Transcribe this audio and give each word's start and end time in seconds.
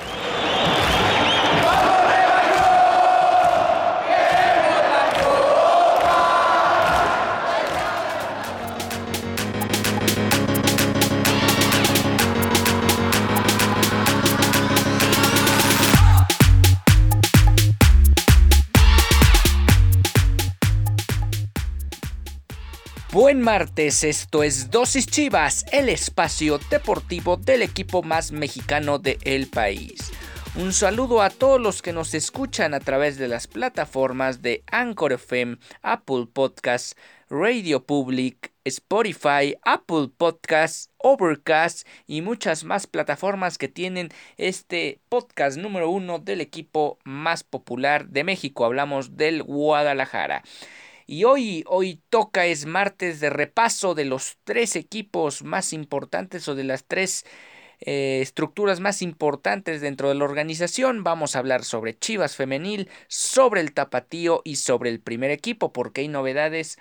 何? 0.00 0.81
Buen 23.22 23.40
martes, 23.40 24.02
esto 24.02 24.42
es 24.42 24.72
Dosis 24.72 25.06
Chivas, 25.06 25.64
el 25.70 25.88
espacio 25.88 26.58
deportivo 26.58 27.36
del 27.36 27.62
equipo 27.62 28.02
más 28.02 28.32
mexicano 28.32 28.98
del 28.98 29.46
país. 29.46 30.10
Un 30.56 30.72
saludo 30.72 31.22
a 31.22 31.30
todos 31.30 31.60
los 31.60 31.82
que 31.82 31.92
nos 31.92 32.14
escuchan 32.14 32.74
a 32.74 32.80
través 32.80 33.18
de 33.18 33.28
las 33.28 33.46
plataformas 33.46 34.42
de 34.42 34.64
Anchor 34.72 35.12
FM, 35.12 35.58
Apple 35.82 36.26
Podcasts, 36.32 36.96
Radio 37.30 37.86
Public, 37.86 38.52
Spotify, 38.64 39.56
Apple 39.62 40.08
Podcasts, 40.16 40.90
Overcast 40.98 41.86
y 42.08 42.22
muchas 42.22 42.64
más 42.64 42.88
plataformas 42.88 43.56
que 43.56 43.68
tienen 43.68 44.08
este 44.36 45.00
podcast 45.08 45.56
número 45.58 45.90
uno 45.90 46.18
del 46.18 46.40
equipo 46.40 46.98
más 47.04 47.44
popular 47.44 48.08
de 48.08 48.24
México. 48.24 48.64
Hablamos 48.64 49.16
del 49.16 49.44
Guadalajara. 49.44 50.42
Y 51.12 51.24
hoy, 51.24 51.62
hoy 51.66 52.00
toca, 52.08 52.46
es 52.46 52.64
martes 52.64 53.20
de 53.20 53.28
repaso 53.28 53.94
de 53.94 54.06
los 54.06 54.38
tres 54.44 54.76
equipos 54.76 55.42
más 55.42 55.74
importantes 55.74 56.48
o 56.48 56.54
de 56.54 56.64
las 56.64 56.86
tres 56.86 57.26
eh, 57.80 58.20
estructuras 58.22 58.80
más 58.80 59.02
importantes 59.02 59.82
dentro 59.82 60.08
de 60.08 60.14
la 60.14 60.24
organización. 60.24 61.04
Vamos 61.04 61.36
a 61.36 61.40
hablar 61.40 61.64
sobre 61.64 61.98
Chivas 61.98 62.34
Femenil, 62.34 62.88
sobre 63.08 63.60
el 63.60 63.74
Tapatío 63.74 64.40
y 64.42 64.56
sobre 64.56 64.88
el 64.88 65.00
primer 65.00 65.30
equipo, 65.30 65.70
porque 65.70 66.00
hay 66.00 66.08
novedades 66.08 66.78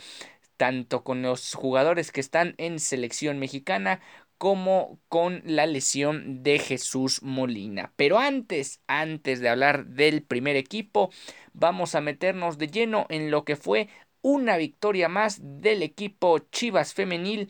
tanto 0.56 1.04
con 1.04 1.24
los 1.24 1.54
jugadores 1.54 2.14
que 2.14 2.22
están 2.22 2.56
en 2.58 2.80
selección 2.80 3.38
mexicana 3.38 4.00
como 4.38 4.98
con 5.10 5.42
la 5.46 5.66
lesión 5.66 6.42
de 6.42 6.58
Jesús 6.58 7.22
Molina. 7.22 7.92
Pero 7.98 8.18
antes, 8.18 8.80
antes 8.88 9.42
de 9.42 9.50
hablar 9.50 9.88
del 9.88 10.24
primer 10.24 10.56
equipo, 10.56 11.12
vamos 11.52 11.96
a 11.96 12.02
meternos 12.02 12.58
de 12.58 12.68
lleno 12.68 13.08
en 13.10 13.30
lo 13.30 13.44
que 13.44 13.58
fue 13.58 13.90
una 14.22 14.58
victoria 14.58 15.10
más 15.10 15.40
del 15.42 15.84
equipo 15.84 16.40
Chivas 16.40 16.94
femenil 16.94 17.50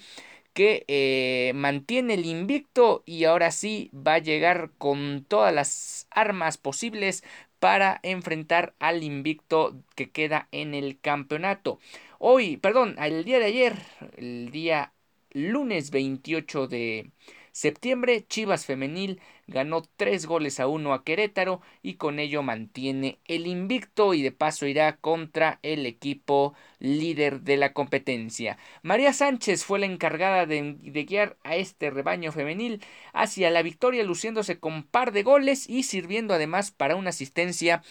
que 0.53 0.86
eh, 0.88 1.53
mantiene 1.55 2.16
el 2.16 2.25
invicto 2.25 3.03
y 3.05 3.23
ahora 3.25 3.52
sí 3.52 3.89
va 3.95 4.16
a 4.16 4.19
llegar 4.19 4.72
con 4.78 5.25
todas 5.28 5.53
las 5.53 6.08
armas 6.11 6.58
posibles 6.58 7.23
para 7.59 8.00
enfrentar 8.03 8.73
al 8.80 9.03
invicto 9.03 9.78
que 9.95 10.09
queda 10.11 10.47
en 10.52 10.73
el 10.73 11.00
campeonato. 11.00 11.80
Hoy, 12.19 12.58
perdón, 12.58 12.96
el 13.00 13.23
día 13.23 13.40
de 13.40 13.46
ayer, 13.46 13.78
el 14.17 14.50
día 14.51 14.94
lunes 15.31 15.91
28 15.91 16.67
de 16.67 17.12
septiembre, 17.51 18.25
Chivas 18.28 18.66
Femenil 18.66 19.22
ganó 19.51 19.84
3 19.97 20.25
goles 20.25 20.59
a 20.59 20.67
1 20.67 20.94
a 20.94 21.03
Querétaro 21.03 21.62
y 21.84 21.95
con 21.95 22.19
ello 22.19 22.41
mantiene 22.41 23.19
el 23.25 23.45
invicto 23.45 24.13
y 24.13 24.22
de 24.22 24.31
paso 24.31 24.66
irá 24.66 24.97
contra 24.97 25.59
el 25.62 25.85
equipo 25.85 26.53
líder 26.79 27.41
de 27.41 27.57
la 27.57 27.73
competencia. 27.73 28.57
María 28.81 29.13
Sánchez 29.13 29.63
fue 29.63 29.79
la 29.79 29.85
encargada 29.85 30.45
de, 30.45 30.78
de 30.81 31.03
guiar 31.03 31.38
a 31.44 31.56
este 31.56 31.91
rebaño 31.91 32.31
femenil 32.31 32.84
hacia 33.13 33.51
la 33.51 33.61
victoria 33.61 34.03
luciéndose 34.03 34.59
con 34.59 34.84
par 34.84 35.11
de 35.11 35.23
goles 35.23 35.69
y 35.69 35.84
sirviendo 35.84 36.34
además 36.34 36.72
para 36.72 36.95
una 36.95 37.09
asistencia 37.09 37.84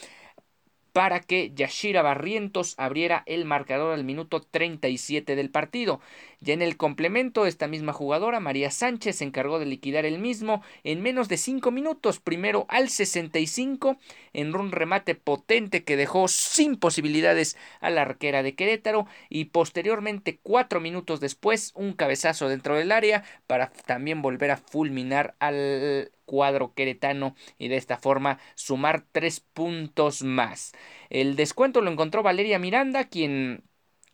para 0.93 1.21
que 1.21 1.53
Yashira 1.55 2.03
Barrientos 2.03 2.75
abriera 2.79 3.23
el 3.27 3.45
marcador 3.45 3.95
al 3.95 4.05
minuto 4.05 4.41
37 4.41 5.37
del 5.37 5.51
partido. 5.51 6.01
Ya 6.41 6.55
en 6.55 6.63
el 6.63 6.77
complemento, 6.77 7.47
esta 7.47 7.69
misma 7.69 7.93
jugadora, 7.93 8.41
María 8.41 8.71
Sánchez, 8.71 9.17
se 9.17 9.25
encargó 9.25 9.59
de 9.59 9.67
liquidar 9.67 10.07
el 10.07 10.19
mismo 10.19 10.63
en 10.85 11.03
menos 11.03 11.29
de 11.29 11.37
5 11.37 11.71
minutos, 11.71 12.19
primero 12.19 12.65
al 12.69 12.89
65, 12.89 13.99
en 14.33 14.55
un 14.57 14.73
remate 14.73 15.15
potente 15.15 15.85
que 15.85 15.97
dejó 15.97 16.29
sin 16.29 16.77
posibilidades 16.77 17.59
a 17.81 17.91
la 17.91 18.03
arquera 18.03 18.43
de 18.43 18.55
Querétaro, 18.55 19.07
y 19.29 19.47
posteriormente, 19.47 20.39
4 20.43 20.81
minutos 20.81 21.21
después, 21.21 21.73
un 21.75 21.93
cabezazo 21.93 22.49
dentro 22.49 22.75
del 22.75 22.93
área 22.93 23.25
para 23.47 23.71
también 23.87 24.23
volver 24.23 24.51
a 24.51 24.57
fulminar 24.57 25.35
al 25.41 26.11
cuadro 26.31 26.75
queretano 26.75 27.35
y 27.59 27.67
de 27.69 27.77
esta 27.77 27.99
forma 27.99 28.39
sumar 28.55 29.05
tres 29.11 29.41
puntos 29.41 30.23
más. 30.23 30.73
El 31.11 31.35
descuento 31.35 31.81
lo 31.81 31.91
encontró 31.91 32.23
Valeria 32.23 32.61
Miranda, 32.61 33.09
quien 33.09 33.65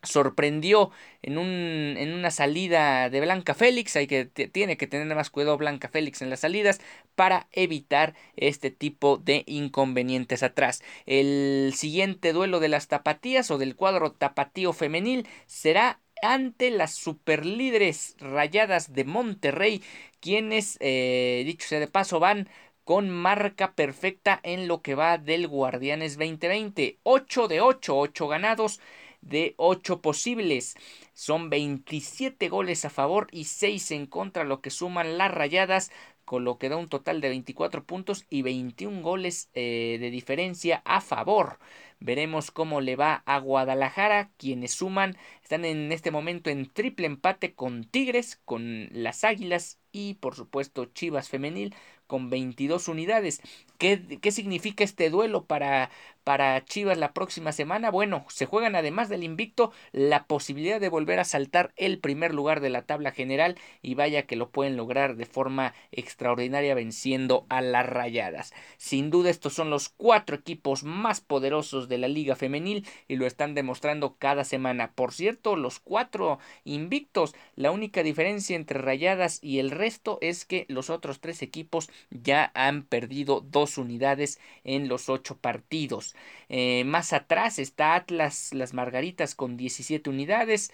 sorprendió 0.03 0.91
en, 1.21 1.37
un, 1.37 1.95
en 1.97 2.13
una 2.13 2.31
salida 2.31 3.09
de 3.09 3.21
Blanca 3.21 3.53
Félix. 3.53 3.95
Hay 3.95 4.07
que, 4.07 4.25
tiene 4.25 4.77
que 4.77 4.87
tener 4.87 5.13
más 5.15 5.29
cuidado 5.29 5.57
Blanca 5.57 5.89
Félix 5.89 6.21
en 6.21 6.29
las 6.31 6.39
salidas 6.41 6.79
para 7.15 7.47
evitar 7.51 8.15
este 8.35 8.71
tipo 8.71 9.17
de 9.17 9.43
inconvenientes 9.47 10.43
atrás. 10.43 10.83
El 11.05 11.73
siguiente 11.75 12.33
duelo 12.33 12.59
de 12.59 12.69
las 12.69 12.87
tapatías 12.87 13.51
o 13.51 13.57
del 13.57 13.75
cuadro 13.75 14.11
tapatío 14.11 14.73
femenil 14.73 15.27
será 15.47 15.99
ante 16.21 16.71
las 16.71 16.93
superlíderes 16.95 18.15
rayadas 18.19 18.93
de 18.93 19.03
Monterrey, 19.05 19.83
quienes, 20.19 20.77
eh, 20.81 21.43
dicho 21.45 21.67
sea 21.67 21.79
de 21.79 21.87
paso, 21.87 22.19
van 22.19 22.49
con 22.83 23.09
marca 23.09 23.73
perfecta 23.75 24.39
en 24.43 24.67
lo 24.67 24.81
que 24.81 24.95
va 24.95 25.17
del 25.17 25.47
Guardianes 25.47 26.17
2020. 26.17 26.99
8 27.03 27.47
de 27.47 27.61
8, 27.61 27.97
8 27.97 28.27
ganados 28.27 28.79
de 29.21 29.53
8 29.57 30.01
posibles. 30.01 30.75
Son 31.13 31.49
27 31.49 32.49
goles 32.49 32.85
a 32.85 32.89
favor 32.89 33.27
y 33.31 33.45
6 33.45 33.91
en 33.91 34.05
contra, 34.05 34.43
lo 34.43 34.61
que 34.61 34.69
suman 34.69 35.17
las 35.17 35.31
rayadas, 35.31 35.91
con 36.25 36.43
lo 36.43 36.57
que 36.57 36.69
da 36.69 36.77
un 36.77 36.89
total 36.89 37.21
de 37.21 37.29
24 37.29 37.85
puntos 37.85 38.25
y 38.29 38.41
21 38.41 39.01
goles 39.01 39.49
eh, 39.53 39.97
de 39.99 40.09
diferencia 40.11 40.81
a 40.85 41.01
favor. 41.01 41.59
Veremos 41.99 42.51
cómo 42.51 42.79
le 42.81 42.95
va 42.95 43.23
a 43.25 43.39
Guadalajara, 43.39 44.31
quienes 44.37 44.73
suman, 44.73 45.17
están 45.41 45.65
en 45.65 45.91
este 45.91 46.11
momento 46.11 46.49
en 46.49 46.67
triple 46.71 47.07
empate 47.07 47.55
con 47.55 47.83
Tigres, 47.85 48.39
con 48.45 48.89
las 48.91 49.23
Águilas 49.23 49.79
y 49.91 50.15
por 50.15 50.35
supuesto 50.35 50.85
Chivas 50.85 51.29
Femenil 51.29 51.73
con 52.07 52.29
22 52.29 52.87
unidades. 52.87 53.41
¿Qué, 53.77 54.19
¿Qué, 54.19 54.31
significa 54.31 54.83
este 54.83 55.11
duelo 55.11 55.45
para, 55.45 55.91
para 56.23 56.65
Chivas 56.65 56.97
la 56.97 57.13
próxima 57.13 57.51
semana? 57.51 57.91
Bueno, 57.91 58.25
se 58.27 58.47
juegan 58.47 58.75
además 58.75 59.07
del 59.07 59.23
invicto 59.23 59.71
la 59.91 60.25
posibilidad 60.25 60.81
de 60.81 60.89
volver 60.89 61.19
a 61.19 61.25
saltar 61.25 61.73
el 61.75 61.99
primer 61.99 62.33
lugar 62.33 62.59
de 62.59 62.71
la 62.71 62.81
tabla 62.81 63.11
general 63.11 63.55
y 63.83 63.93
vaya 63.93 64.25
que 64.25 64.35
lo 64.35 64.49
pueden 64.49 64.77
lograr 64.77 65.15
de 65.15 65.27
forma 65.27 65.75
extraordinaria 65.91 66.73
venciendo 66.73 67.45
a 67.49 67.61
las 67.61 67.85
rayadas. 67.85 68.51
Sin 68.77 69.11
duda 69.11 69.29
estos 69.29 69.53
son 69.53 69.69
los 69.69 69.89
cuatro 69.89 70.35
equipos 70.35 70.83
más 70.83 71.21
poderosos 71.21 71.87
de 71.87 71.99
la 71.99 72.07
liga 72.07 72.35
femenil 72.35 72.87
y 73.07 73.17
lo 73.17 73.27
están 73.27 73.53
demostrando 73.53 74.15
cada 74.17 74.43
semana. 74.43 74.91
Por 74.93 75.13
cierto, 75.13 75.55
los 75.55 75.79
cuatro 75.79 76.39
invictos, 76.63 77.35
la 77.55 77.71
única 77.71 78.01
diferencia 78.01 78.55
entre 78.55 78.79
rayadas 78.79 79.39
y 79.43 79.59
el 79.59 79.69
resto 79.69 80.17
es 80.21 80.45
que 80.45 80.65
los 80.67 80.89
otros 80.89 81.19
tres 81.19 81.41
equipos 81.41 81.89
ya 82.09 82.51
han 82.55 82.83
perdido 82.83 83.41
dos 83.41 83.77
unidades 83.77 84.39
en 84.63 84.87
los 84.87 85.09
ocho 85.09 85.37
partidos. 85.37 86.15
Eh, 86.49 86.83
más 86.85 87.13
atrás 87.13 87.59
está 87.59 87.95
Atlas 87.95 88.53
Las 88.53 88.73
Margaritas 88.73 89.35
con 89.35 89.57
17 89.57 90.09
unidades. 90.09 90.71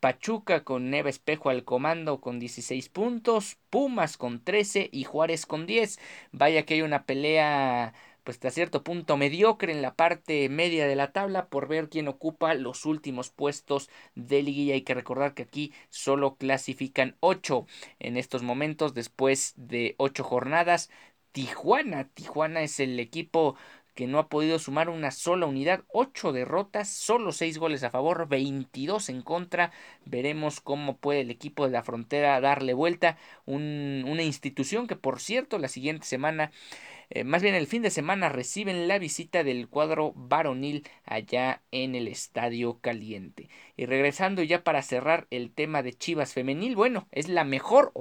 Pachuca 0.00 0.64
con 0.64 0.90
Neva 0.90 1.10
Espejo 1.10 1.50
al 1.50 1.64
comando 1.64 2.20
con 2.20 2.38
16 2.40 2.88
puntos, 2.88 3.58
Pumas 3.68 4.16
con 4.16 4.42
13 4.42 4.88
y 4.92 5.04
Juárez 5.04 5.44
con 5.46 5.66
10. 5.66 5.98
Vaya 6.32 6.64
que 6.64 6.74
hay 6.74 6.82
una 6.82 7.04
pelea 7.04 7.92
pues 8.30 8.36
hasta 8.36 8.50
cierto 8.52 8.84
punto 8.84 9.16
mediocre 9.16 9.72
en 9.72 9.82
la 9.82 9.94
parte 9.96 10.48
media 10.48 10.86
de 10.86 10.94
la 10.94 11.10
tabla 11.10 11.48
por 11.48 11.66
ver 11.66 11.88
quién 11.88 12.06
ocupa 12.06 12.54
los 12.54 12.86
últimos 12.86 13.30
puestos 13.30 13.90
de 14.14 14.40
liguilla. 14.44 14.74
Hay 14.74 14.82
que 14.82 14.94
recordar 14.94 15.34
que 15.34 15.42
aquí 15.42 15.72
solo 15.88 16.36
clasifican 16.36 17.16
8 17.18 17.66
en 17.98 18.16
estos 18.16 18.44
momentos 18.44 18.94
después 18.94 19.54
de 19.56 19.96
8 19.98 20.22
jornadas 20.22 20.90
Tijuana. 21.32 22.04
Tijuana 22.14 22.62
es 22.62 22.78
el 22.78 23.00
equipo 23.00 23.56
que 23.96 24.06
no 24.06 24.20
ha 24.20 24.28
podido 24.28 24.60
sumar 24.60 24.90
una 24.90 25.10
sola 25.10 25.46
unidad, 25.46 25.82
8 25.88 26.30
derrotas, 26.32 26.88
solo 26.88 27.32
6 27.32 27.58
goles 27.58 27.82
a 27.82 27.90
favor, 27.90 28.28
22 28.28 29.08
en 29.08 29.22
contra. 29.22 29.72
Veremos 30.04 30.60
cómo 30.60 30.98
puede 30.98 31.22
el 31.22 31.30
equipo 31.30 31.66
de 31.66 31.72
la 31.72 31.82
frontera 31.82 32.40
darle 32.40 32.74
vuelta. 32.74 33.18
una 33.46 34.22
institución 34.22 34.86
que, 34.86 34.94
por 34.94 35.20
cierto, 35.20 35.58
la 35.58 35.66
siguiente 35.66 36.06
semana 36.06 36.52
eh, 37.10 37.24
más 37.24 37.42
bien 37.42 37.56
el 37.56 37.66
fin 37.66 37.82
de 37.82 37.90
semana 37.90 38.28
reciben 38.28 38.86
la 38.86 38.98
visita 38.98 39.42
del 39.42 39.68
cuadro 39.68 40.12
varonil 40.14 40.86
allá 41.04 41.60
en 41.72 41.96
el 41.96 42.06
Estadio 42.06 42.78
Caliente. 42.80 43.48
Y 43.76 43.86
regresando 43.86 44.42
ya 44.44 44.62
para 44.62 44.82
cerrar 44.82 45.26
el 45.30 45.50
tema 45.50 45.82
de 45.82 45.92
Chivas 45.92 46.32
femenil, 46.32 46.76
bueno, 46.76 47.08
es 47.10 47.28
la 47.28 47.44
mejor, 47.44 47.92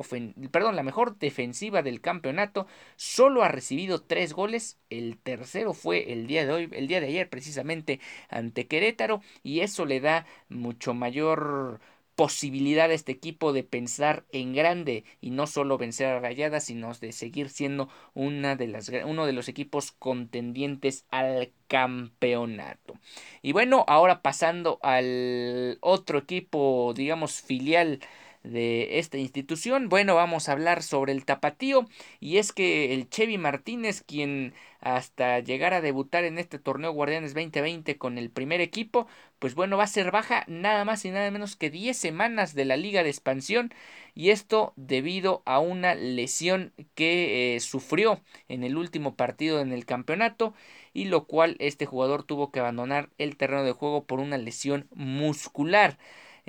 perdón, 0.52 0.76
la 0.76 0.84
mejor 0.84 1.18
defensiva 1.18 1.82
del 1.82 2.02
campeonato, 2.02 2.68
solo 2.98 3.44
ha 3.44 3.48
recibido 3.48 4.02
tres 4.02 4.34
goles, 4.34 4.78
el 4.92 5.18
tercero 5.18 5.74
fue 5.74 6.14
el 6.14 6.28
día 6.28 6.46
de 6.46 6.54
hoy, 6.54 6.70
el 6.72 6.88
día 6.88 7.02
de 7.02 7.08
ayer 7.08 7.30
precisamente 7.30 8.00
ante 8.30 8.68
Querétaro 8.68 9.22
y 9.44 9.62
eso 9.62 9.86
le 9.86 10.00
da 10.02 10.26
mucho 10.50 10.94
mayor 10.94 11.80
posibilidad 12.20 12.90
de 12.90 12.96
este 12.96 13.14
equipo 13.14 13.54
de 13.54 13.64
pensar 13.64 14.26
en 14.34 14.54
grande 14.54 15.06
y 15.22 15.30
no 15.30 15.48
solo 15.48 15.78
vencer 15.78 16.08
a 16.08 16.20
Rayadas, 16.20 16.66
sino 16.66 16.94
de 16.94 17.14
seguir 17.14 17.48
siendo 17.48 17.88
una 18.14 18.58
de 18.58 18.68
las, 18.68 18.92
uno 19.06 19.26
de 19.26 19.32
los 19.32 19.48
equipos 19.48 19.94
contendientes 19.94 21.06
al 21.12 21.54
campeonato. 21.70 22.96
Y 23.42 23.54
bueno, 23.54 23.86
ahora 23.88 24.22
pasando 24.22 24.80
al 24.82 25.78
otro 25.80 26.20
equipo, 26.20 26.94
digamos, 26.94 27.42
filial 27.42 28.02
de 28.50 29.00
esta 29.00 29.18
institución. 29.18 29.90
Bueno, 29.90 30.16
vamos 30.16 30.50
a 30.50 30.54
hablar 30.54 30.84
sobre 30.84 31.12
el 31.14 31.26
tapatío 31.26 31.86
y 32.20 32.38
es 32.38 32.52
que 32.52 32.94
el 32.94 33.10
Chevy 33.10 33.38
Martínez, 33.38 34.02
quien 34.02 34.54
hasta 34.82 35.40
llegar 35.40 35.74
a 35.74 35.82
debutar 35.82 36.24
en 36.24 36.38
este 36.38 36.60
torneo 36.60 36.92
Guardianes 36.92 37.34
2020 37.34 37.98
con 37.98 38.18
el 38.18 38.30
primer 38.30 38.62
equipo, 38.62 39.08
pues 39.40 39.56
bueno, 39.56 39.78
va 39.78 39.84
a 39.84 39.88
ser 39.88 40.12
baja 40.12 40.44
nada 40.48 40.86
más 40.86 41.04
y 41.06 41.12
nada 41.12 41.30
menos 41.32 41.56
que 41.56 41.70
10 41.70 41.98
semanas 41.98 42.54
de 42.56 42.66
la 42.66 42.78
liga 42.78 43.04
de 43.04 43.10
expansión 43.10 43.74
y 44.16 44.30
esto 44.32 44.74
debido 44.76 45.42
a 45.46 45.60
una 45.60 45.96
lesión 45.96 46.74
que 46.96 47.56
eh, 47.56 47.60
sufrió 47.60 48.22
en 48.48 48.64
el 48.64 48.78
último 48.78 49.16
partido 49.16 49.60
en 49.62 49.72
el 49.72 49.86
campeonato 49.86 50.54
y 50.94 51.06
lo 51.06 51.26
cual 51.26 51.56
este 51.60 51.86
jugador 51.86 52.24
tuvo 52.24 52.52
que 52.52 52.60
abandonar 52.60 53.10
el 53.18 53.38
terreno 53.38 53.64
de 53.64 53.72
juego 53.74 54.04
por 54.06 54.20
una 54.20 54.38
lesión 54.38 54.88
muscular. 54.94 55.98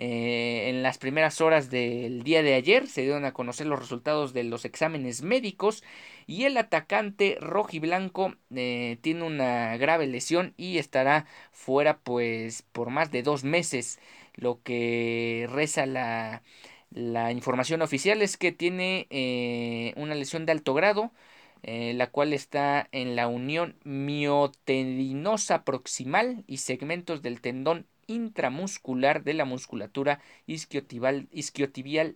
Eh, 0.02 0.70
en 0.70 0.82
las 0.82 0.96
primeras 0.96 1.42
horas 1.42 1.68
del 1.70 2.22
día 2.22 2.42
de 2.42 2.54
ayer 2.54 2.86
se 2.88 3.02
dieron 3.02 3.26
a 3.26 3.34
conocer 3.34 3.66
los 3.66 3.78
resultados 3.78 4.32
de 4.32 4.44
los 4.44 4.64
exámenes 4.64 5.20
médicos 5.22 5.82
y 6.26 6.44
el 6.44 6.56
atacante 6.56 7.36
rojiblanco 7.40 8.34
eh, 8.54 8.96
tiene 9.02 9.24
una 9.24 9.76
grave 9.76 10.06
lesión 10.06 10.54
y 10.56 10.78
estará 10.78 11.26
fuera 11.52 11.98
pues 11.98 12.62
por 12.72 12.88
más 12.90 13.10
de 13.10 13.22
dos 13.22 13.44
meses. 13.44 13.98
Lo 14.36 14.62
que 14.62 15.46
reza 15.50 15.84
la, 15.86 16.42
la 16.90 17.30
información 17.32 17.82
oficial 17.82 18.22
es 18.22 18.36
que 18.38 18.52
tiene 18.52 19.06
eh, 19.10 19.92
una 19.96 20.14
lesión 20.14 20.46
de 20.46 20.52
alto 20.52 20.72
grado. 20.74 21.12
la 21.62 22.10
cual 22.10 22.32
está 22.32 22.88
en 22.92 23.16
la 23.16 23.28
unión 23.28 23.76
miotendinosa 23.84 25.62
proximal 25.64 26.42
y 26.46 26.56
segmentos 26.58 27.20
del 27.22 27.40
tendón 27.42 27.86
intramuscular 28.10 29.22
de 29.24 29.34
la 29.34 29.44
musculatura 29.44 30.20
isquiotibial 30.46 31.26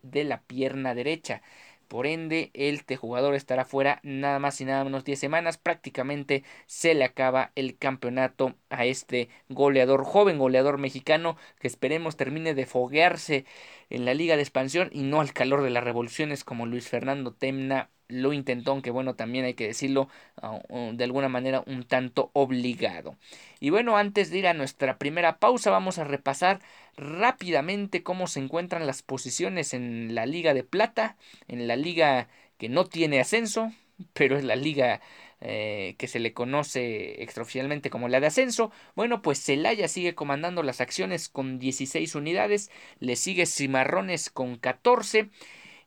de 0.03 0.25
la 0.25 0.43
pierna 0.43 0.95
derecha. 0.95 1.43
Por 1.89 2.07
ende, 2.07 2.51
este 2.55 2.97
jugador 2.97 3.35
estará 3.35 3.65
fuera 3.65 4.01
nada 4.03 4.39
más 4.39 4.61
y 4.61 4.65
nada 4.65 4.85
menos 4.85 5.05
10 5.05 5.19
semanas. 5.19 5.59
Prácticamente 5.59 6.43
se 6.67 6.95
le 6.95 7.05
acaba 7.05 7.53
el 7.55 7.79
campeonato 7.79 8.55
a 8.71 8.87
este 8.87 9.29
goleador, 9.49 10.05
joven 10.05 10.39
goleador 10.39 10.79
mexicano, 10.79 11.37
que 11.61 11.69
esperemos 11.69 12.17
termine 12.17 12.55
de 12.55 12.67
foguearse 12.67 13.45
en 13.91 14.05
la 14.05 14.15
liga 14.15 14.37
de 14.37 14.43
expansión 14.43 14.89
y 14.93 15.03
no 15.03 15.21
al 15.21 15.33
calor 15.33 15.63
de 15.63 15.71
las 15.71 15.85
revoluciones 15.85 16.43
como 16.43 16.67
Luis 16.67 16.89
Fernando 16.89 17.33
Temna 17.33 17.91
lo 18.15 18.33
intentó, 18.33 18.71
aunque 18.71 18.91
bueno, 18.91 19.15
también 19.15 19.45
hay 19.45 19.55
que 19.55 19.67
decirlo 19.67 20.09
ah, 20.41 20.61
de 20.93 21.05
alguna 21.05 21.29
manera 21.29 21.63
un 21.67 21.85
tanto 21.85 22.31
obligado. 22.33 23.17
Y 23.61 23.71
bueno, 23.71 23.97
antes 23.97 24.31
de 24.31 24.39
ir 24.39 24.47
a 24.47 24.55
nuestra 24.55 24.99
primera 24.99 25.39
pausa, 25.39 25.71
vamos 25.71 25.99
a 25.99 26.05
repasar 26.05 26.61
rápidamente 26.97 28.03
cómo 28.03 28.27
se 28.27 28.41
encuentran 28.41 28.87
las 28.87 29.03
posiciones 29.03 29.75
en 29.75 30.15
la 30.15 30.27
Liga 30.27 30.55
de 30.55 30.65
Plata, 30.65 31.17
en 31.49 31.67
la 31.67 31.77
liga 31.77 32.29
que 32.59 32.69
no 32.69 32.85
tiene 32.87 33.21
ascenso, 33.21 33.73
pero 34.13 34.37
es 34.39 34.45
la 34.45 34.57
liga 34.57 35.01
eh, 35.41 35.95
que 35.99 36.09
se 36.09 36.21
le 36.21 36.33
conoce 36.33 37.23
extraoficialmente 37.23 37.91
como 37.91 38.09
la 38.09 38.21
de 38.21 38.29
ascenso. 38.29 38.71
Bueno, 38.95 39.23
pues 39.23 39.43
Celaya 39.43 39.89
sigue 39.89 40.15
comandando 40.15 40.63
las 40.63 40.81
acciones 40.81 41.29
con 41.29 41.59
16 41.59 42.15
unidades, 42.15 42.71
le 43.01 43.17
sigue 43.17 43.47
Cimarrones 43.47 44.31
con 44.31 44.57
14. 44.57 45.31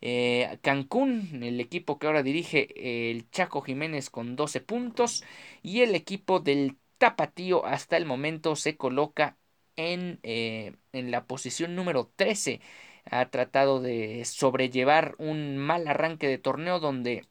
Eh, 0.01 0.59
Cancún, 0.61 1.43
el 1.43 1.59
equipo 1.59 1.97
que 1.99 2.07
ahora 2.07 2.23
dirige 2.23 3.11
el 3.11 3.29
Chaco 3.31 3.61
Jiménez 3.61 4.09
con 4.09 4.35
12 4.35 4.61
puntos. 4.61 5.23
Y 5.63 5.81
el 5.81 5.95
equipo 5.95 6.39
del 6.39 6.77
Tapatío 6.97 7.65
hasta 7.65 7.97
el 7.97 8.05
momento 8.05 8.55
se 8.55 8.77
coloca 8.77 9.37
en, 9.75 10.19
eh, 10.23 10.75
en 10.93 11.11
la 11.11 11.25
posición 11.25 11.75
número 11.75 12.11
13. 12.15 12.61
Ha 13.09 13.29
tratado 13.29 13.79
de 13.81 14.25
sobrellevar 14.25 15.15
un 15.17 15.57
mal 15.57 15.87
arranque 15.87 16.27
de 16.27 16.37
torneo 16.37 16.79
donde 16.79 17.25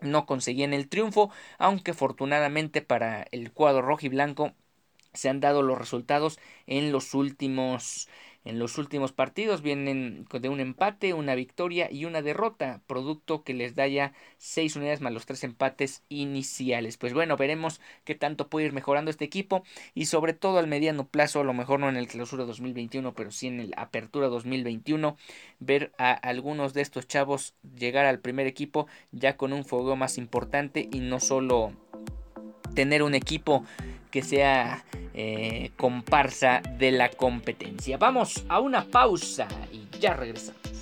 no 0.00 0.26
conseguían 0.26 0.72
el 0.74 0.88
triunfo, 0.88 1.30
aunque 1.58 1.92
afortunadamente 1.92 2.82
para 2.82 3.26
el 3.32 3.52
cuadro 3.52 3.82
rojo 3.82 4.06
y 4.06 4.08
blanco 4.10 4.52
se 5.14 5.28
han 5.28 5.40
dado 5.40 5.62
los 5.62 5.78
resultados 5.78 6.38
en 6.66 6.92
los 6.92 7.14
últimos 7.14 8.08
en 8.44 8.58
los 8.58 8.78
últimos 8.78 9.12
partidos 9.12 9.62
vienen 9.62 10.26
de 10.30 10.48
un 10.48 10.60
empate, 10.60 11.14
una 11.14 11.34
victoria 11.34 11.90
y 11.90 12.04
una 12.04 12.22
derrota, 12.22 12.82
producto 12.86 13.42
que 13.42 13.54
les 13.54 13.74
da 13.74 13.86
ya 13.86 14.12
6 14.38 14.76
unidades 14.76 15.00
más 15.00 15.12
los 15.12 15.26
3 15.26 15.44
empates 15.44 16.02
iniciales. 16.08 16.96
Pues 16.96 17.14
bueno, 17.14 17.36
veremos 17.36 17.80
qué 18.04 18.14
tanto 18.14 18.48
puede 18.48 18.66
ir 18.66 18.72
mejorando 18.72 19.10
este 19.10 19.24
equipo 19.24 19.64
y 19.94 20.06
sobre 20.06 20.34
todo 20.34 20.58
al 20.58 20.66
mediano 20.66 21.06
plazo, 21.06 21.40
a 21.40 21.44
lo 21.44 21.54
mejor 21.54 21.80
no 21.80 21.88
en 21.88 21.96
el 21.96 22.06
clausura 22.06 22.44
2021, 22.44 23.14
pero 23.14 23.30
sí 23.30 23.46
en 23.46 23.60
el 23.60 23.74
apertura 23.76 24.28
2021, 24.28 25.16
ver 25.58 25.92
a 25.98 26.12
algunos 26.12 26.74
de 26.74 26.82
estos 26.82 27.08
chavos 27.08 27.54
llegar 27.76 28.04
al 28.04 28.20
primer 28.20 28.46
equipo 28.46 28.86
ya 29.12 29.36
con 29.36 29.52
un 29.52 29.64
fuego 29.64 29.96
más 29.96 30.18
importante 30.18 30.88
y 30.92 31.00
no 31.00 31.20
solo 31.20 31.72
tener 32.74 33.02
un 33.02 33.14
equipo 33.14 33.64
que 34.14 34.22
sea 34.22 34.84
eh, 35.12 35.72
comparsa 35.76 36.62
de 36.78 36.92
la 36.92 37.08
competencia. 37.08 37.96
Vamos 37.96 38.44
a 38.48 38.60
una 38.60 38.84
pausa 38.84 39.48
y 39.72 39.88
ya 39.98 40.14
regresamos. 40.14 40.73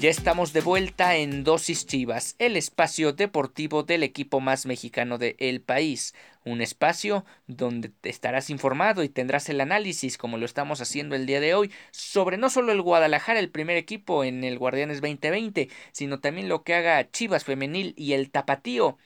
Ya 0.00 0.08
estamos 0.08 0.54
de 0.54 0.62
vuelta 0.62 1.16
en 1.16 1.44
Dosis 1.44 1.84
Chivas, 1.86 2.34
el 2.38 2.56
espacio 2.56 3.12
deportivo 3.12 3.82
del 3.82 4.02
equipo 4.02 4.40
más 4.40 4.64
mexicano 4.64 5.18
del 5.18 5.60
país. 5.60 6.14
Un 6.42 6.62
espacio 6.62 7.26
donde 7.48 7.92
estarás 8.04 8.48
informado 8.48 9.02
y 9.02 9.10
tendrás 9.10 9.50
el 9.50 9.60
análisis, 9.60 10.16
como 10.16 10.38
lo 10.38 10.46
estamos 10.46 10.80
haciendo 10.80 11.16
el 11.16 11.26
día 11.26 11.38
de 11.40 11.52
hoy, 11.52 11.70
sobre 11.90 12.38
no 12.38 12.48
solo 12.48 12.72
el 12.72 12.80
Guadalajara, 12.80 13.40
el 13.40 13.50
primer 13.50 13.76
equipo 13.76 14.24
en 14.24 14.42
el 14.42 14.58
Guardianes 14.58 15.02
2020, 15.02 15.68
sino 15.92 16.18
también 16.18 16.48
lo 16.48 16.62
que 16.62 16.76
haga 16.76 17.10
Chivas 17.10 17.44
Femenil 17.44 17.92
y 17.94 18.14
el 18.14 18.30
Tapatío 18.30 18.96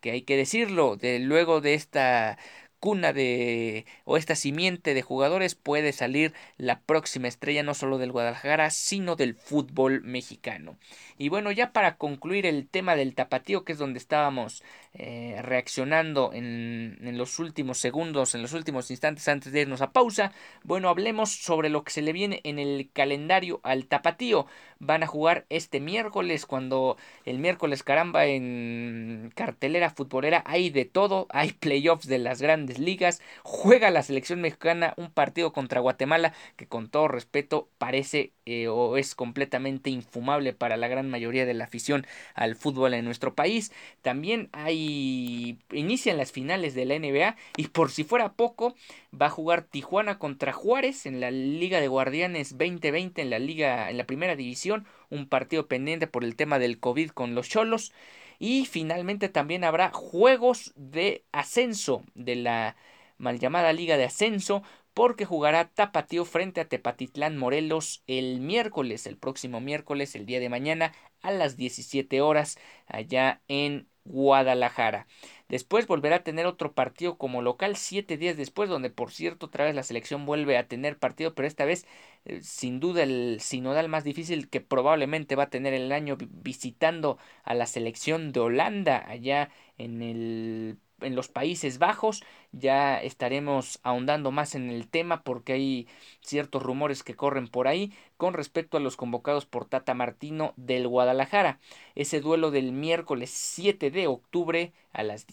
que 0.00 0.10
hay 0.12 0.22
que 0.22 0.36
decirlo, 0.36 0.96
de 0.96 1.18
luego 1.18 1.60
de 1.60 1.74
esta 1.74 2.38
cuna 2.80 3.12
de 3.12 3.84
o 4.04 4.16
esta 4.16 4.34
simiente 4.34 4.94
de 4.94 5.02
jugadores 5.02 5.54
puede 5.54 5.92
salir 5.92 6.32
la 6.56 6.80
próxima 6.80 7.28
estrella 7.28 7.62
no 7.62 7.74
solo 7.74 7.98
del 7.98 8.10
Guadalajara 8.10 8.70
sino 8.70 9.14
del 9.14 9.34
fútbol 9.34 10.02
mexicano. 10.02 10.76
Y 11.18 11.28
bueno, 11.28 11.52
ya 11.52 11.72
para 11.72 11.96
concluir 11.96 12.46
el 12.46 12.66
tema 12.66 12.96
del 12.96 13.14
tapatío 13.14 13.64
que 13.64 13.72
es 13.72 13.78
donde 13.78 13.98
estábamos 13.98 14.64
eh, 14.92 15.38
reaccionando 15.42 16.32
en, 16.32 16.98
en 17.02 17.16
los 17.16 17.38
últimos 17.38 17.78
segundos, 17.78 18.34
en 18.34 18.42
los 18.42 18.52
últimos 18.52 18.90
instantes 18.90 19.28
antes 19.28 19.52
de 19.52 19.60
irnos 19.62 19.80
a 19.82 19.92
pausa, 19.92 20.32
bueno, 20.64 20.88
hablemos 20.88 21.30
sobre 21.30 21.68
lo 21.68 21.84
que 21.84 21.92
se 21.92 22.02
le 22.02 22.12
viene 22.12 22.40
en 22.44 22.58
el 22.58 22.90
calendario 22.92 23.60
al 23.62 23.86
tapatío. 23.86 24.46
Van 24.78 25.02
a 25.02 25.06
jugar 25.06 25.46
este 25.48 25.78
miércoles 25.80 26.46
cuando 26.46 26.96
el 27.24 27.38
miércoles 27.38 27.82
caramba 27.82 28.26
en 28.26 29.32
cartelera 29.34 29.90
futbolera 29.90 30.42
hay 30.46 30.70
de 30.70 30.84
todo, 30.86 31.26
hay 31.30 31.52
playoffs 31.60 32.06
de 32.06 32.18
las 32.18 32.42
grandes 32.42 32.78
ligas. 32.78 33.20
Juega 33.42 33.90
la 33.90 34.02
selección 34.02 34.40
mexicana 34.40 34.94
un 34.96 35.10
partido 35.10 35.52
contra 35.52 35.80
Guatemala 35.80 36.32
que 36.56 36.66
con 36.66 36.88
todo 36.90 37.08
respeto 37.08 37.68
parece 37.78 38.32
eh, 38.50 38.66
o 38.66 38.96
es 38.96 39.14
completamente 39.14 39.90
infumable 39.90 40.52
para 40.52 40.76
la 40.76 40.88
gran 40.88 41.08
mayoría 41.08 41.46
de 41.46 41.54
la 41.54 41.64
afición 41.64 42.04
al 42.34 42.56
fútbol 42.56 42.94
en 42.94 43.04
nuestro 43.04 43.34
país. 43.34 43.70
También 44.02 44.48
hay 44.50 45.56
inician 45.70 46.16
las 46.16 46.32
finales 46.32 46.74
de 46.74 46.84
la 46.84 46.98
NBA 46.98 47.36
y 47.56 47.68
por 47.68 47.92
si 47.92 48.02
fuera 48.02 48.32
poco 48.32 48.74
va 49.14 49.26
a 49.26 49.30
jugar 49.30 49.62
Tijuana 49.62 50.18
contra 50.18 50.52
Juárez 50.52 51.06
en 51.06 51.20
la 51.20 51.30
Liga 51.30 51.80
de 51.80 51.86
Guardianes 51.86 52.58
2020 52.58 53.22
en 53.22 53.30
la 53.30 53.38
liga 53.38 53.88
en 53.88 53.96
la 53.96 54.04
primera 54.04 54.34
división, 54.34 54.84
un 55.10 55.28
partido 55.28 55.68
pendiente 55.68 56.08
por 56.08 56.24
el 56.24 56.34
tema 56.34 56.58
del 56.58 56.80
COVID 56.80 57.10
con 57.10 57.36
los 57.36 57.48
Cholos. 57.48 57.92
Y 58.40 58.66
finalmente 58.66 59.28
también 59.28 59.62
habrá 59.62 59.90
juegos 59.92 60.72
de 60.74 61.22
ascenso 61.30 62.02
de 62.14 62.34
la 62.36 62.76
mal 63.20 63.38
llamada 63.38 63.72
Liga 63.72 63.96
de 63.96 64.04
Ascenso 64.04 64.62
porque 65.00 65.24
jugará 65.24 65.66
Tapatío 65.66 66.26
frente 66.26 66.60
a 66.60 66.68
Tepatitlán 66.68 67.38
Morelos 67.38 68.02
el 68.06 68.38
miércoles, 68.38 69.06
el 69.06 69.16
próximo 69.16 69.58
miércoles, 69.58 70.14
el 70.14 70.26
día 70.26 70.40
de 70.40 70.50
mañana 70.50 70.92
a 71.22 71.30
las 71.30 71.56
17 71.56 72.20
horas 72.20 72.58
allá 72.86 73.40
en 73.48 73.88
Guadalajara. 74.04 75.06
Después 75.48 75.86
volverá 75.86 76.16
a 76.16 76.22
tener 76.22 76.44
otro 76.44 76.74
partido 76.74 77.16
como 77.16 77.40
local 77.40 77.76
siete 77.76 78.18
días 78.18 78.36
después, 78.36 78.68
donde 78.68 78.90
por 78.90 79.10
cierto 79.10 79.46
otra 79.46 79.64
vez 79.64 79.74
la 79.74 79.84
selección 79.84 80.26
vuelve 80.26 80.58
a 80.58 80.68
tener 80.68 80.98
partido, 80.98 81.34
pero 81.34 81.48
esta 81.48 81.64
vez 81.64 81.86
eh, 82.26 82.42
sin 82.42 82.78
duda 82.78 83.02
el 83.02 83.38
sinodal 83.40 83.88
más 83.88 84.04
difícil 84.04 84.50
que 84.50 84.60
probablemente 84.60 85.34
va 85.34 85.44
a 85.44 85.50
tener 85.50 85.72
el 85.72 85.92
año 85.92 86.18
visitando 86.18 87.16
a 87.42 87.54
la 87.54 87.64
selección 87.64 88.32
de 88.32 88.40
Holanda 88.40 89.02
allá 89.08 89.48
en 89.78 90.02
el 90.02 90.78
en 91.02 91.14
los 91.14 91.28
Países 91.28 91.78
Bajos. 91.78 92.22
Ya 92.52 93.00
estaremos 93.00 93.78
ahondando 93.82 94.30
más 94.30 94.54
en 94.54 94.70
el 94.70 94.88
tema 94.88 95.22
porque 95.22 95.52
hay 95.52 95.88
ciertos 96.20 96.62
rumores 96.62 97.02
que 97.02 97.14
corren 97.14 97.48
por 97.48 97.68
ahí 97.68 97.92
con 98.16 98.34
respecto 98.34 98.76
a 98.76 98.80
los 98.80 98.96
convocados 98.96 99.46
por 99.46 99.64
Tata 99.64 99.94
Martino 99.94 100.52
del 100.56 100.86
Guadalajara. 100.88 101.58
Ese 101.94 102.20
duelo 102.20 102.50
del 102.50 102.72
miércoles 102.72 103.30
7 103.30 103.90
de 103.90 104.06
octubre 104.06 104.72
a 104.92 105.02
las, 105.02 105.26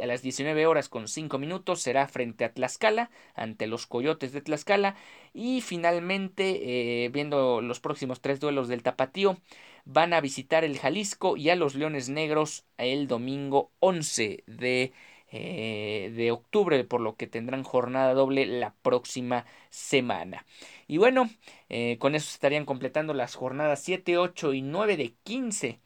a 0.00 0.06
las 0.06 0.22
19 0.22 0.66
horas 0.66 0.88
con 0.88 1.08
5 1.08 1.38
minutos 1.38 1.82
será 1.82 2.06
frente 2.08 2.44
a 2.44 2.52
Tlaxcala, 2.52 3.10
ante 3.34 3.66
los 3.66 3.86
Coyotes 3.86 4.32
de 4.32 4.40
Tlaxcala. 4.40 4.96
Y 5.34 5.60
finalmente, 5.60 7.04
eh, 7.04 7.08
viendo 7.08 7.60
los 7.60 7.80
próximos 7.80 8.20
tres 8.20 8.40
duelos 8.40 8.68
del 8.68 8.82
Tapatío, 8.82 9.38
van 9.84 10.12
a 10.14 10.20
visitar 10.20 10.64
el 10.64 10.78
Jalisco 10.78 11.36
y 11.36 11.50
a 11.50 11.56
los 11.56 11.74
Leones 11.74 12.08
Negros 12.08 12.64
el 12.78 13.08
domingo 13.08 13.72
11 13.80 14.44
de, 14.46 14.92
eh, 15.30 16.12
de 16.14 16.30
octubre, 16.30 16.84
por 16.84 17.00
lo 17.00 17.16
que 17.16 17.26
tendrán 17.26 17.62
jornada 17.64 18.14
doble 18.14 18.46
la 18.46 18.74
próxima 18.82 19.46
semana. 19.70 20.46
Y 20.86 20.98
bueno, 20.98 21.30
eh, 21.68 21.96
con 21.98 22.14
eso 22.14 22.28
estarían 22.30 22.64
completando 22.66 23.14
las 23.14 23.34
jornadas 23.34 23.82
7, 23.82 24.18
8 24.18 24.52
y 24.54 24.62
9 24.62 24.96
de 24.96 25.14
15 25.24 25.80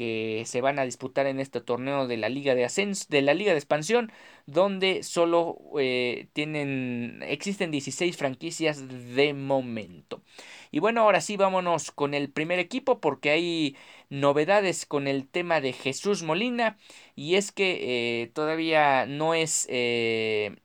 que 0.00 0.44
se 0.46 0.62
van 0.62 0.78
a 0.78 0.84
disputar 0.86 1.26
en 1.26 1.40
este 1.40 1.60
torneo 1.60 2.06
de 2.06 2.16
la 2.16 2.30
Liga 2.30 2.54
de 2.54 2.64
Ascenso, 2.64 3.04
de 3.10 3.20
la 3.20 3.34
Liga 3.34 3.52
de 3.52 3.58
Expansión, 3.58 4.10
donde 4.46 5.02
solo 5.02 5.58
eh, 5.78 6.28
tienen, 6.32 7.22
existen 7.26 7.70
16 7.70 8.16
franquicias 8.16 8.88
de 8.88 9.34
momento. 9.34 10.22
Y 10.70 10.78
bueno, 10.78 11.02
ahora 11.02 11.20
sí 11.20 11.36
vámonos 11.36 11.90
con 11.90 12.14
el 12.14 12.30
primer 12.30 12.58
equipo 12.60 12.98
porque 12.98 13.28
hay 13.30 13.76
novedades 14.08 14.86
con 14.86 15.06
el 15.06 15.28
tema 15.28 15.60
de 15.60 15.74
Jesús 15.74 16.22
Molina 16.22 16.78
y 17.14 17.34
es 17.34 17.52
que 17.52 18.22
eh, 18.22 18.28
todavía 18.28 19.04
no 19.04 19.34
es... 19.34 19.66
Eh, 19.68 20.56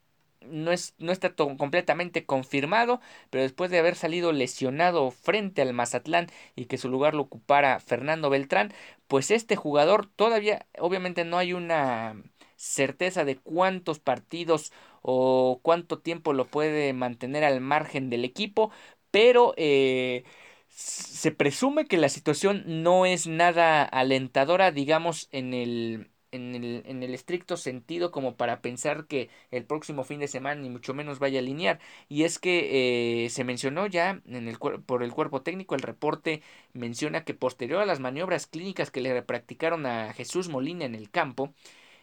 no, 0.50 0.72
es, 0.72 0.96
no 0.98 1.12
está 1.12 1.34
completamente 1.36 2.26
confirmado, 2.26 3.02
pero 3.30 3.44
después 3.44 3.72
de 3.72 3.80
haber 3.80 3.96
salido 3.96 4.32
lesionado 4.32 5.12
frente 5.12 5.62
al 5.62 5.74
Mazatlán 5.74 6.28
y 6.56 6.66
que 6.66 6.78
su 6.78 6.90
lugar 6.90 7.14
lo 7.14 7.24
ocupara 7.24 7.80
Fernando 7.80 8.30
Beltrán, 8.30 8.74
pues 9.08 9.32
este 9.32 9.56
jugador 9.56 10.08
todavía 10.08 10.66
obviamente 10.80 11.26
no 11.26 11.38
hay 11.38 11.54
una 11.54 12.16
certeza 12.56 13.26
de 13.26 13.38
cuántos 13.38 14.00
partidos 14.00 14.72
o 15.02 15.60
cuánto 15.62 16.00
tiempo 16.00 16.34
lo 16.34 16.48
puede 16.48 16.94
mantener 16.94 17.44
al 17.44 17.62
margen 17.62 18.10
del 18.10 18.26
equipo, 18.26 18.72
pero 19.12 19.54
eh, 19.58 20.24
se 20.70 21.32
presume 21.32 21.86
que 21.88 21.98
la 21.98 22.10
situación 22.10 22.64
no 22.84 23.06
es 23.06 23.28
nada 23.28 23.84
alentadora, 23.84 24.72
digamos, 24.72 25.30
en 25.32 25.54
el, 25.54 26.10
en 26.36 26.56
el, 26.56 26.84
en 26.86 27.04
el, 27.04 27.14
estricto 27.14 27.58
sentido 27.58 28.12
como 28.12 28.36
para 28.36 28.62
pensar 28.62 29.06
que 29.08 29.30
el 29.52 29.66
próximo 29.66 30.04
fin 30.04 30.20
de 30.20 30.28
semana 30.28 30.62
ni 30.62 30.70
mucho 30.70 30.94
menos 30.94 31.20
vaya 31.20 31.40
a 31.40 31.42
alinear. 31.42 31.80
Y 32.10 32.24
es 32.24 32.40
que 32.40 33.26
eh, 33.26 33.30
se 33.30 33.44
mencionó 33.44 33.88
ya 33.88 34.22
en 34.28 34.48
el, 34.48 34.58
por 34.58 35.04
el 35.04 35.12
cuerpo 35.12 35.42
técnico, 35.42 35.76
el 35.76 35.82
reporte 35.82 36.42
menciona 36.74 37.24
que 37.24 37.34
posterior 37.34 37.82
a 37.82 37.86
las 37.86 38.00
maniobras 38.00 38.48
clínicas 38.48 38.92
que 38.92 39.02
le 39.02 39.22
practicaron 39.22 39.86
a 39.86 40.14
Jesús 40.14 40.50
Molina 40.50 40.86
en 40.86 40.96
el 40.96 41.10
campo, 41.10 41.54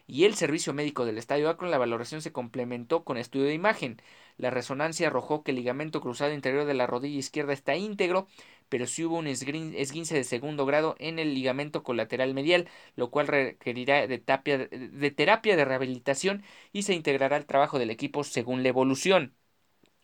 y 0.07 0.25
el 0.25 0.35
servicio 0.35 0.73
médico 0.73 1.05
del 1.05 1.17
Estadio 1.17 1.49
Akron, 1.49 1.71
la 1.71 1.77
valoración 1.77 2.21
se 2.21 2.31
complementó 2.31 3.03
con 3.03 3.17
estudio 3.17 3.45
de 3.45 3.53
imagen. 3.53 4.01
La 4.37 4.49
resonancia 4.49 5.07
arrojó 5.07 5.43
que 5.43 5.51
el 5.51 5.57
ligamento 5.57 6.01
cruzado 6.01 6.33
interior 6.33 6.65
de 6.65 6.73
la 6.73 6.87
rodilla 6.87 7.19
izquierda 7.19 7.53
está 7.53 7.75
íntegro, 7.75 8.27
pero 8.69 8.87
sí 8.87 9.05
hubo 9.05 9.17
un 9.17 9.27
esguince 9.27 10.15
de 10.15 10.23
segundo 10.23 10.65
grado 10.65 10.95
en 10.99 11.19
el 11.19 11.33
ligamento 11.33 11.83
colateral 11.83 12.33
medial, 12.33 12.67
lo 12.95 13.11
cual 13.11 13.27
requerirá 13.27 14.07
de, 14.07 14.17
terapia 15.11 15.55
de 15.55 15.65
rehabilitación 15.65 16.43
y 16.71 16.83
se 16.83 16.93
integrará 16.93 17.35
al 17.37 17.45
trabajo 17.45 17.79
del 17.79 17.91
equipo 17.91 18.23
según 18.23 18.63
la 18.63 18.69
evolución. 18.69 19.35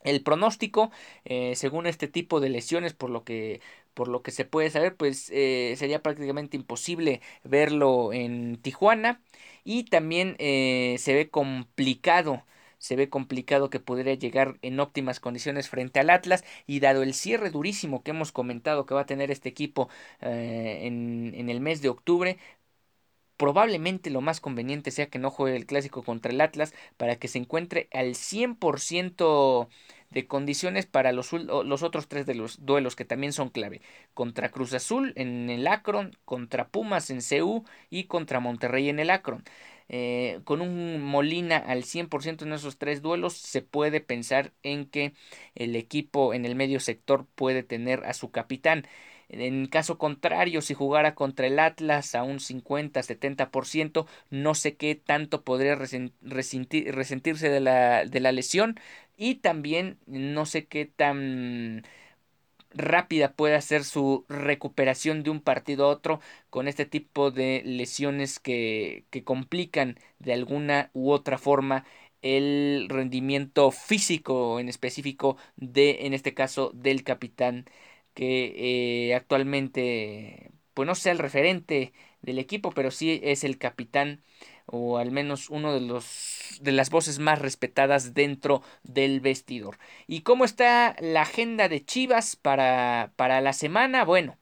El 0.03 0.23
pronóstico, 0.23 0.91
eh, 1.25 1.55
según 1.55 1.85
este 1.85 2.07
tipo 2.07 2.39
de 2.39 2.49
lesiones, 2.49 2.93
por 2.93 3.09
lo 3.09 3.23
que, 3.25 3.61
por 3.93 4.07
lo 4.07 4.21
que 4.23 4.31
se 4.31 4.45
puede 4.45 4.69
saber, 4.69 4.95
pues 4.95 5.29
eh, 5.31 5.75
sería 5.77 6.01
prácticamente 6.01 6.57
imposible 6.57 7.21
verlo 7.43 8.13
en 8.13 8.57
Tijuana. 8.61 9.21
Y 9.63 9.83
también 9.85 10.35
eh, 10.39 10.95
se 10.99 11.13
ve 11.13 11.29
complicado 11.29 12.45
se 12.81 12.95
ve 12.95 13.09
complicado 13.09 13.69
que 13.69 13.81
pudiera 13.81 14.13
llegar 14.13 14.57
en 14.61 14.79
óptimas 14.79 15.19
condiciones 15.19 15.67
frente 15.69 15.99
al 15.99 16.09
Atlas. 16.09 16.45
Y 16.65 16.79
dado 16.79 17.03
el 17.03 17.13
cierre 17.13 17.49
durísimo 17.49 18.03
que 18.03 18.11
hemos 18.11 18.31
comentado 18.31 18.85
que 18.85 18.93
va 18.93 19.01
a 19.01 19.05
tener 19.05 19.31
este 19.31 19.49
equipo 19.49 19.89
en, 20.21 21.33
en, 21.35 21.49
el 21.49 21.59
mes 21.59 21.81
de 21.81 21.89
octubre 21.89 22.37
probablemente 23.39 24.09
lo 24.09 24.19
más 24.21 24.41
conveniente 24.41 24.91
sea 24.91 25.09
que 25.09 25.17
no 25.17 25.31
juegue 25.31 25.55
el 25.55 25.65
clásico 25.65 26.03
contra 26.03 26.31
el 26.31 26.41
Atlas 26.41 26.73
para 26.97 27.15
que 27.15 27.29
se 27.29 27.37
encuentre 27.39 27.87
al 27.93 28.15
100% 28.15 29.69
de 30.09 30.27
condiciones 30.27 30.85
para 30.85 31.11
los, 31.11 31.31
los, 31.33 31.83
otros 31.83 32.07
tres 32.07 32.25
de 32.25 32.35
los 32.35 32.65
duelos 32.65 32.95
que 32.95 33.05
también 33.05 33.33
son 33.33 33.49
clave. 33.49 33.81
Contra 34.13 34.49
Cruz 34.49 34.73
Azul 34.73 35.13
en 35.15 35.49
el 35.49 35.67
Akron, 35.67 36.17
contra 36.25 36.69
Pumas 36.69 37.09
en 37.09 37.21
CU 37.21 37.65
y 37.89 38.05
contra 38.05 38.39
Monterrey 38.39 38.89
en 38.89 38.99
el 38.99 39.09
Akron. 39.09 39.43
Eh, 39.91 40.41
con 40.43 40.61
un 40.61 41.01
Molina 41.01 41.57
al 41.57 41.83
100% 41.83 42.43
en 42.43 42.53
esos 42.53 42.77
tres 42.77 43.01
duelos, 43.01 43.33
se 43.33 43.61
puede 43.63 44.01
pensar 44.01 44.53
en 44.61 44.85
que 44.85 45.13
el 45.55 45.75
equipo 45.75 46.33
en 46.33 46.45
el 46.45 46.55
medio 46.55 46.79
sector 46.79 47.25
puede 47.35 47.63
tener 47.63 48.05
a 48.05 48.13
su 48.13 48.29
capitán. 48.31 48.85
En 49.29 49.67
caso 49.67 49.97
contrario, 49.99 50.61
si 50.61 50.73
jugara 50.73 51.13
contra 51.15 51.45
el 51.47 51.59
Atlas 51.59 52.15
a 52.15 52.23
un 52.23 52.39
50-70%, 52.39 54.07
no 54.31 54.55
sé 54.55 54.75
qué 54.75 54.95
tanto 54.95 55.43
podría 55.43 55.75
resentirse 55.75 57.49
de 57.49 57.59
la, 57.59 58.05
de 58.05 58.19
la 58.19 58.31
lesión 58.31 58.79
y 59.19 59.35
también 59.37 59.99
no 60.07 60.47
sé 60.47 60.67
qué 60.67 60.85
tan 60.87 61.83
rápida 62.71 63.33
puede 63.35 63.61
ser 63.61 63.83
su 63.83 64.25
recuperación 64.29 65.23
de 65.23 65.31
un 65.31 65.41
partido 65.41 65.85
a 65.85 65.89
otro 65.89 66.19
con 66.49 66.67
este 66.67 66.85
tipo 66.85 67.31
de 67.31 67.63
lesiones 67.65 68.39
que, 68.39 69.05
que 69.09 69.23
complican 69.23 69.97
de 70.19 70.33
alguna 70.33 70.91
u 70.93 71.11
otra 71.11 71.37
forma 71.39 71.85
el 72.21 72.87
rendimiento 72.89 73.71
físico 73.71 74.59
en 74.59 74.69
específico 74.69 75.37
de 75.55 76.05
en 76.05 76.13
este 76.13 76.33
caso 76.33 76.71
del 76.75 77.03
capitán 77.03 77.65
que 78.13 79.07
eh, 79.09 79.15
actualmente, 79.15 80.51
pues 80.73 80.87
no 80.87 80.95
sea 80.95 81.11
el 81.13 81.19
referente 81.19 81.93
del 82.21 82.39
equipo, 82.39 82.71
pero 82.71 82.91
sí 82.91 83.19
es 83.23 83.43
el 83.43 83.57
capitán 83.57 84.23
o 84.71 84.97
al 84.97 85.11
menos 85.11 85.49
uno 85.49 85.73
de 85.73 85.81
los 85.81 86.59
de 86.61 86.71
las 86.71 86.89
voces 86.89 87.19
más 87.19 87.39
respetadas 87.39 88.13
dentro 88.13 88.61
del 88.83 89.21
vestidor. 89.21 89.77
¿Y 90.07 90.21
cómo 90.21 90.45
está 90.45 90.95
la 90.99 91.21
agenda 91.23 91.69
de 91.69 91.83
Chivas 91.85 92.35
para, 92.35 93.13
para 93.15 93.41
la 93.41 93.53
semana? 93.53 94.03
Bueno, 94.05 94.37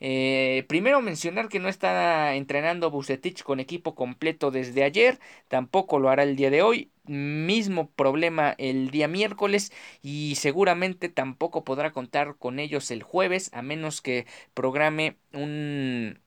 eh, 0.00 0.64
primero 0.68 1.00
mencionar 1.00 1.48
que 1.48 1.60
no 1.60 1.68
está 1.68 2.34
entrenando 2.34 2.90
Bucetich 2.90 3.42
con 3.44 3.60
equipo 3.60 3.94
completo 3.94 4.50
desde 4.50 4.82
ayer, 4.84 5.20
tampoco 5.48 5.98
lo 6.00 6.08
hará 6.10 6.24
el 6.24 6.34
día 6.36 6.50
de 6.50 6.62
hoy, 6.62 6.90
mismo 7.04 7.90
problema 7.92 8.54
el 8.58 8.90
día 8.90 9.06
miércoles 9.08 9.72
y 10.02 10.34
seguramente 10.36 11.08
tampoco 11.08 11.64
podrá 11.64 11.92
contar 11.92 12.36
con 12.36 12.58
ellos 12.58 12.90
el 12.90 13.02
jueves 13.04 13.50
a 13.52 13.62
menos 13.62 14.00
que 14.02 14.26
programe 14.54 15.18
un 15.32 16.20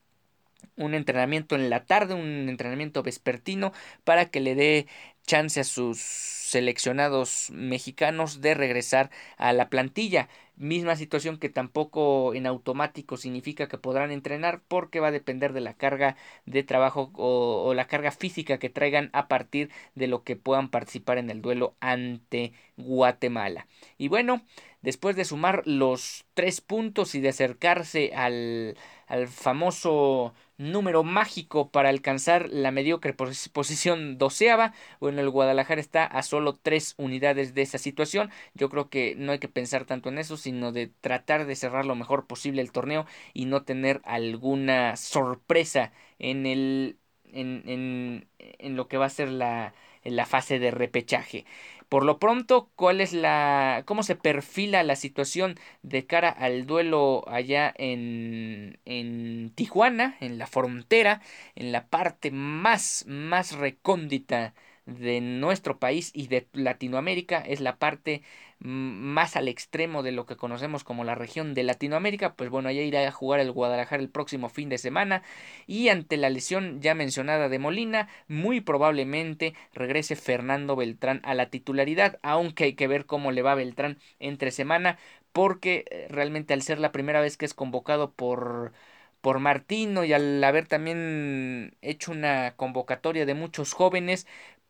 un 0.76 0.94
entrenamiento 0.94 1.54
en 1.54 1.70
la 1.70 1.84
tarde, 1.84 2.14
un 2.14 2.48
entrenamiento 2.48 3.02
vespertino 3.02 3.72
para 4.04 4.26
que 4.30 4.40
le 4.40 4.54
dé 4.54 4.86
chance 5.26 5.60
a 5.60 5.64
sus 5.64 6.00
seleccionados 6.46 7.50
mexicanos 7.50 8.40
de 8.40 8.54
regresar 8.54 9.10
a 9.36 9.52
la 9.52 9.68
plantilla. 9.68 10.28
Misma 10.56 10.96
situación 10.96 11.38
que 11.38 11.50
tampoco 11.50 12.32
en 12.32 12.46
automático 12.46 13.16
significa 13.16 13.68
que 13.68 13.76
podrán 13.76 14.10
entrenar 14.10 14.62
porque 14.68 15.00
va 15.00 15.08
a 15.08 15.12
depender 15.12 15.52
de 15.52 15.60
la 15.60 15.74
carga 15.74 16.16
de 16.46 16.62
trabajo 16.62 17.10
o, 17.14 17.74
la 17.74 17.86
carga 17.88 18.10
física 18.10 18.58
que 18.58 18.70
traigan 18.70 19.10
a 19.12 19.28
partir 19.28 19.70
de 19.94 20.06
lo 20.06 20.22
que 20.22 20.36
puedan 20.36 20.70
participar 20.70 21.18
en 21.18 21.28
el 21.28 21.42
duelo 21.42 21.74
ante 21.80 22.52
Guatemala. 22.76 23.66
Y 23.98 24.08
bueno, 24.08 24.42
después 24.80 25.16
de 25.16 25.24
sumar 25.24 25.62
los 25.66 26.24
tres 26.32 26.60
puntos 26.60 27.14
y 27.14 27.20
de 27.20 27.30
acercarse 27.30 28.14
al, 28.14 28.78
al 29.06 29.28
famoso 29.28 30.34
número 30.58 31.02
mágico 31.04 31.70
para 31.70 31.90
alcanzar 31.90 32.48
la 32.50 32.70
mediocre 32.70 33.14
posición 33.14 34.18
doceava. 34.18 34.72
Bueno, 35.00 35.20
el 35.20 35.30
Guadalajara 35.30 35.80
está 35.80 36.04
a 36.06 36.22
solo 36.22 36.54
tres 36.56 36.94
unidades 36.96 37.54
de 37.54 37.62
esa 37.62 37.78
situación. 37.78 38.30
Yo 38.54 38.68
creo 38.70 38.88
que 38.90 39.14
no 39.16 39.32
hay 39.32 39.38
que 39.38 39.48
pensar 39.48 39.84
tanto 39.84 40.08
en 40.08 40.18
eso, 40.18 40.36
sino 40.36 40.72
de 40.72 40.88
tratar 40.88 41.46
de 41.46 41.56
cerrar 41.56 41.84
lo 41.86 41.94
mejor 41.94 42.26
posible 42.26 42.62
el 42.62 42.72
torneo 42.72 43.06
y 43.34 43.44
no 43.46 43.64
tener 43.64 44.00
alguna 44.04 44.96
sorpresa 44.96 45.92
en 46.18 46.46
el 46.46 46.98
en, 47.32 47.62
en, 47.68 48.28
en 48.38 48.76
lo 48.76 48.88
que 48.88 48.96
va 48.96 49.06
a 49.06 49.10
ser 49.10 49.28
la, 49.28 49.74
la 50.10 50.26
fase 50.26 50.58
de 50.58 50.70
repechaje. 50.70 51.44
Por 51.88 52.04
lo 52.04 52.18
pronto, 52.18 52.68
¿cuál 52.74 53.00
es 53.00 53.12
la 53.12 53.82
cómo 53.86 54.02
se 54.02 54.16
perfila 54.16 54.82
la 54.82 54.96
situación 54.96 55.56
de 55.82 56.04
cara 56.06 56.30
al 56.30 56.66
duelo 56.66 57.24
allá 57.28 57.72
en, 57.76 58.78
en 58.84 59.52
Tijuana, 59.54 60.16
en 60.20 60.38
la 60.38 60.46
frontera, 60.48 61.22
en 61.54 61.70
la 61.72 61.86
parte 61.88 62.30
más 62.32 63.04
más 63.06 63.52
recóndita 63.52 64.54
de 64.86 65.20
nuestro 65.20 65.78
país 65.78 66.10
y 66.14 66.28
de 66.28 66.46
Latinoamérica 66.52 67.40
es 67.40 67.60
la 67.60 67.76
parte 67.76 68.22
más 68.58 69.36
al 69.36 69.48
extremo 69.48 70.02
de 70.02 70.12
lo 70.12 70.24
que 70.24 70.36
conocemos 70.36 70.84
como 70.84 71.04
la 71.04 71.14
región 71.14 71.52
de 71.54 71.62
Latinoamérica, 71.62 72.34
pues 72.34 72.48
bueno, 72.48 72.68
allá 72.68 72.82
irá 72.82 73.06
a 73.06 73.12
jugar 73.12 73.40
el 73.40 73.52
Guadalajara 73.52 74.02
el 74.02 74.08
próximo 74.08 74.48
fin 74.48 74.68
de 74.68 74.78
semana 74.78 75.22
y 75.66 75.88
ante 75.88 76.16
la 76.16 76.30
lesión 76.30 76.80
ya 76.80 76.94
mencionada 76.94 77.48
de 77.48 77.58
Molina, 77.58 78.08
muy 78.28 78.60
probablemente 78.60 79.54
regrese 79.74 80.16
Fernando 80.16 80.76
Beltrán 80.76 81.20
a 81.24 81.34
la 81.34 81.50
titularidad, 81.50 82.18
aunque 82.22 82.64
hay 82.64 82.74
que 82.74 82.88
ver 82.88 83.06
cómo 83.06 83.32
le 83.32 83.42
va 83.42 83.54
Beltrán 83.54 83.98
entre 84.20 84.50
semana, 84.50 84.98
porque 85.32 85.84
eh, 85.90 86.06
realmente 86.08 86.54
al 86.54 86.62
ser 86.62 86.78
la 86.78 86.92
primera 86.92 87.20
vez 87.20 87.36
que 87.36 87.44
es 87.44 87.54
convocado 87.54 88.12
por 88.12 88.72
por 89.20 89.40
Martino 89.40 90.04
y 90.04 90.12
al 90.12 90.42
haber 90.44 90.68
también 90.68 91.76
hecho 91.82 92.12
una 92.12 92.54
convocatoria 92.56 93.26
de 93.26 93.34
muchos 93.34 93.72
jóvenes, 93.72 94.26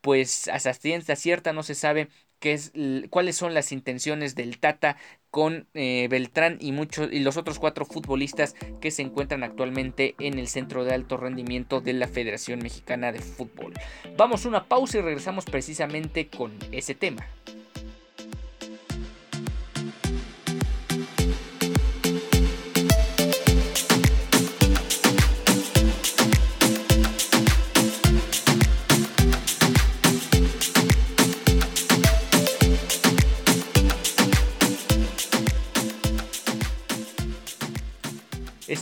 pues 0.06 0.46
hasta 0.46 0.72
ciencia 0.72 1.16
cierta 1.16 1.52
no 1.52 1.64
se 1.64 1.74
sabe 1.74 2.06
es, 2.50 2.72
cuáles 3.10 3.36
son 3.36 3.54
las 3.54 3.72
intenciones 3.72 4.34
del 4.34 4.58
Tata 4.58 4.96
con 5.30 5.66
eh, 5.74 6.06
Beltrán 6.08 6.58
y, 6.60 6.72
muchos, 6.72 7.12
y 7.12 7.18
los 7.18 7.36
otros 7.36 7.58
cuatro 7.58 7.84
futbolistas 7.84 8.54
que 8.80 8.90
se 8.90 9.02
encuentran 9.02 9.42
actualmente 9.42 10.14
en 10.18 10.38
el 10.38 10.48
centro 10.48 10.84
de 10.84 10.94
alto 10.94 11.16
rendimiento 11.16 11.80
de 11.80 11.92
la 11.92 12.08
Federación 12.08 12.60
Mexicana 12.60 13.12
de 13.12 13.20
Fútbol. 13.20 13.74
Vamos 14.16 14.44
a 14.44 14.48
una 14.48 14.64
pausa 14.64 14.98
y 14.98 15.02
regresamos 15.02 15.44
precisamente 15.44 16.28
con 16.28 16.52
ese 16.72 16.94
tema. 16.94 17.26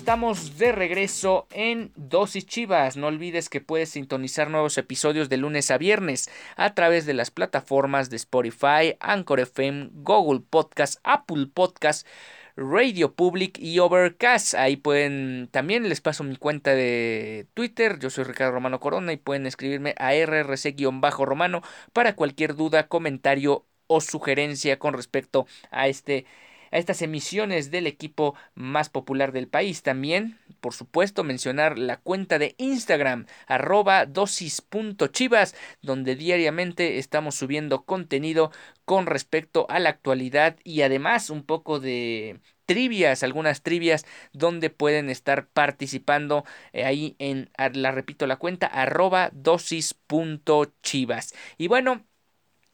Estamos 0.04 0.58
de 0.58 0.70
regreso 0.70 1.46
en 1.50 1.90
Dosis 1.96 2.44
Chivas. 2.44 2.98
No 2.98 3.06
olvides 3.06 3.48
que 3.48 3.62
puedes 3.62 3.88
sintonizar 3.88 4.50
nuevos 4.50 4.76
episodios 4.76 5.30
de 5.30 5.38
lunes 5.38 5.70
a 5.70 5.78
viernes 5.78 6.30
a 6.56 6.74
través 6.74 7.06
de 7.06 7.14
las 7.14 7.30
plataformas 7.30 8.10
de 8.10 8.16
Spotify, 8.16 8.98
Anchor 9.00 9.40
FM, 9.40 9.88
Google 9.94 10.42
Podcast, 10.50 11.00
Apple 11.04 11.46
Podcast. 11.46 12.06
Radio 12.54 13.14
Public 13.14 13.58
y 13.58 13.78
Overcast. 13.78 14.52
Ahí 14.54 14.76
pueden, 14.76 15.48
también 15.50 15.88
les 15.88 16.02
paso 16.02 16.22
mi 16.22 16.36
cuenta 16.36 16.74
de 16.74 17.46
Twitter. 17.54 17.98
Yo 17.98 18.10
soy 18.10 18.24
Ricardo 18.24 18.52
Romano 18.52 18.80
Corona 18.80 19.10
y 19.14 19.16
pueden 19.16 19.46
escribirme 19.46 19.94
a 19.96 20.12
rrc-romano 20.12 21.62
para 21.94 22.14
cualquier 22.14 22.56
duda, 22.56 22.88
comentario 22.88 23.64
o 23.86 24.02
sugerencia 24.02 24.78
con 24.78 24.92
respecto 24.92 25.46
a 25.70 25.88
este 25.88 26.26
a 26.74 26.78
estas 26.78 27.02
emisiones 27.02 27.70
del 27.70 27.86
equipo 27.86 28.34
más 28.54 28.88
popular 28.90 29.30
del 29.32 29.46
país. 29.46 29.82
También, 29.82 30.40
por 30.60 30.74
supuesto, 30.74 31.22
mencionar 31.22 31.78
la 31.78 31.98
cuenta 31.98 32.40
de 32.40 32.56
Instagram, 32.58 33.26
arroba 33.46 34.06
dosis.chivas, 34.06 35.54
donde 35.82 36.16
diariamente 36.16 36.98
estamos 36.98 37.36
subiendo 37.36 37.84
contenido 37.84 38.50
con 38.84 39.06
respecto 39.06 39.66
a 39.70 39.78
la 39.78 39.90
actualidad 39.90 40.56
y 40.64 40.82
además 40.82 41.30
un 41.30 41.44
poco 41.44 41.78
de 41.78 42.40
trivias, 42.66 43.22
algunas 43.22 43.62
trivias 43.62 44.04
donde 44.32 44.68
pueden 44.70 45.10
estar 45.10 45.46
participando 45.46 46.44
eh, 46.72 46.84
ahí 46.84 47.14
en, 47.20 47.50
la 47.74 47.92
repito, 47.92 48.26
la 48.26 48.36
cuenta 48.36 48.66
arroba 48.66 49.30
dosis.chivas. 49.32 51.34
Y 51.56 51.68
bueno, 51.68 52.04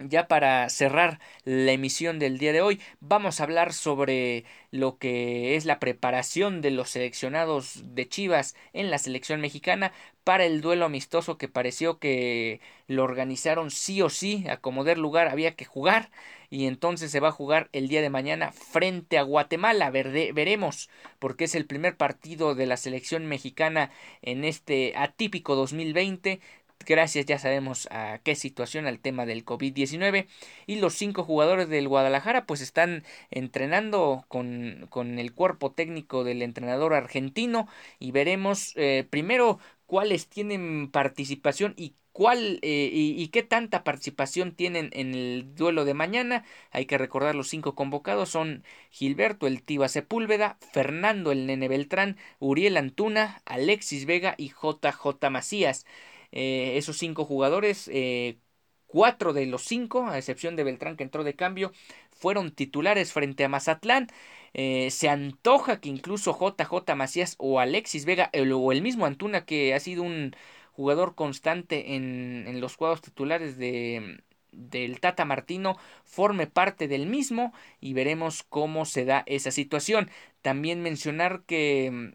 ya 0.00 0.28
para 0.28 0.68
cerrar 0.70 1.20
la 1.44 1.72
emisión 1.72 2.18
del 2.18 2.38
día 2.38 2.52
de 2.52 2.62
hoy, 2.62 2.80
vamos 3.00 3.40
a 3.40 3.44
hablar 3.44 3.72
sobre 3.72 4.44
lo 4.70 4.98
que 4.98 5.56
es 5.56 5.64
la 5.64 5.78
preparación 5.78 6.60
de 6.60 6.70
los 6.70 6.90
seleccionados 6.90 7.82
de 7.94 8.08
Chivas 8.08 8.54
en 8.72 8.90
la 8.90 8.98
selección 8.98 9.40
mexicana 9.40 9.92
para 10.24 10.44
el 10.44 10.60
duelo 10.60 10.84
amistoso 10.86 11.38
que 11.38 11.48
pareció 11.48 11.98
que 11.98 12.60
lo 12.86 13.04
organizaron 13.04 13.70
sí 13.70 14.02
o 14.02 14.08
sí, 14.10 14.46
a 14.48 14.58
como 14.58 14.84
lugar 14.84 15.28
había 15.28 15.54
que 15.54 15.64
jugar 15.64 16.10
y 16.50 16.66
entonces 16.66 17.12
se 17.12 17.20
va 17.20 17.28
a 17.28 17.32
jugar 17.32 17.68
el 17.72 17.88
día 17.88 18.02
de 18.02 18.10
mañana 18.10 18.50
frente 18.52 19.18
a 19.18 19.22
Guatemala, 19.22 19.90
veremos 19.90 20.90
porque 21.18 21.44
es 21.44 21.54
el 21.54 21.64
primer 21.64 21.96
partido 21.96 22.54
de 22.54 22.66
la 22.66 22.76
selección 22.76 23.26
mexicana 23.26 23.90
en 24.20 24.44
este 24.44 24.94
atípico 24.96 25.54
2020 25.54 26.40
gracias 26.86 27.26
ya 27.26 27.38
sabemos 27.38 27.88
a 27.90 28.20
qué 28.22 28.34
situación, 28.34 28.86
al 28.86 29.00
tema 29.00 29.26
del 29.26 29.44
COVID-19. 29.44 30.26
Y 30.66 30.76
los 30.76 30.94
cinco 30.94 31.24
jugadores 31.24 31.68
del 31.68 31.88
Guadalajara 31.88 32.46
pues 32.46 32.60
están 32.60 33.04
entrenando 33.30 34.24
con, 34.28 34.86
con 34.90 35.18
el 35.18 35.32
cuerpo 35.34 35.72
técnico 35.72 36.24
del 36.24 36.42
entrenador 36.42 36.94
argentino 36.94 37.68
y 37.98 38.12
veremos 38.12 38.72
eh, 38.76 39.06
primero 39.08 39.58
cuáles 39.86 40.28
tienen 40.28 40.90
participación 40.90 41.74
y 41.76 41.94
cuál 42.12 42.58
eh, 42.62 42.90
y, 42.92 43.28
qué 43.28 43.42
tanta 43.42 43.84
participación 43.84 44.52
tienen 44.54 44.90
en 44.92 45.14
el 45.14 45.54
duelo 45.54 45.84
de 45.84 45.94
mañana. 45.94 46.44
Hay 46.70 46.86
que 46.86 46.98
recordar 46.98 47.34
los 47.34 47.48
cinco 47.48 47.74
convocados 47.74 48.28
son 48.30 48.64
Gilberto 48.90 49.46
el 49.46 49.62
Tiba 49.62 49.88
Sepúlveda, 49.88 50.58
Fernando 50.72 51.32
el 51.32 51.46
Nene 51.46 51.68
Beltrán, 51.68 52.16
Uriel 52.38 52.76
Antuna, 52.76 53.42
Alexis 53.46 54.06
Vega 54.06 54.34
y 54.36 54.48
JJ 54.50 55.30
Macías. 55.30 55.86
Eh, 56.32 56.76
esos 56.76 56.98
cinco 56.98 57.24
jugadores, 57.24 57.88
eh, 57.92 58.38
cuatro 58.86 59.32
de 59.32 59.46
los 59.46 59.62
cinco, 59.64 60.06
a 60.08 60.18
excepción 60.18 60.56
de 60.56 60.64
Beltrán 60.64 60.96
que 60.96 61.04
entró 61.04 61.24
de 61.24 61.34
cambio, 61.36 61.72
fueron 62.10 62.52
titulares 62.52 63.12
frente 63.12 63.44
a 63.44 63.48
Mazatlán. 63.48 64.08
Eh, 64.52 64.90
se 64.90 65.08
antoja 65.08 65.80
que 65.80 65.88
incluso 65.88 66.32
JJ 66.32 66.94
Macías 66.96 67.36
o 67.38 67.60
Alexis 67.60 68.04
Vega 68.04 68.30
o 68.34 68.72
el 68.72 68.82
mismo 68.82 69.06
Antuna 69.06 69.44
que 69.44 69.74
ha 69.74 69.80
sido 69.80 70.02
un 70.02 70.34
jugador 70.72 71.14
constante 71.14 71.94
en, 71.94 72.44
en 72.48 72.60
los 72.60 72.76
cuadros 72.76 73.00
titulares 73.02 73.56
de, 73.58 74.22
del 74.52 75.00
Tata 75.00 75.24
Martino 75.24 75.76
forme 76.04 76.46
parte 76.46 76.88
del 76.88 77.06
mismo 77.06 77.52
y 77.80 77.92
veremos 77.94 78.42
cómo 78.42 78.84
se 78.86 79.04
da 79.04 79.22
esa 79.26 79.50
situación. 79.50 80.10
También 80.42 80.82
mencionar 80.82 81.42
que 81.46 82.14